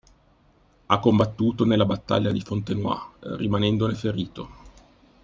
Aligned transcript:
Ha 0.87 0.97
combattuto 0.99 1.63
nella 1.63 1.85
Battaglia 1.85 2.31
di 2.31 2.41
Fontenoy, 2.41 2.97
rimanendone 3.19 3.93
ferito. 3.93 4.49